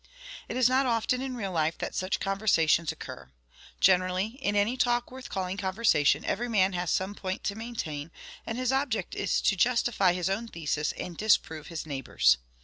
[0.49, 3.29] It is not often in real life that such conversations occur.
[3.79, 8.09] Generally, in any talk worth calling conversation, every man has some point to maintain,
[8.43, 12.39] and his object is to justify his own thesis and disprove his neighbour's.